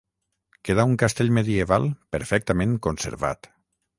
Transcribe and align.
Queda 0.67 0.85
un 0.91 0.95
castell 1.03 1.29
medieval 1.35 1.85
perfectament 2.17 2.75
conservat. 2.87 3.53